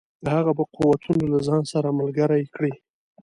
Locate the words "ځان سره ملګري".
1.47-2.43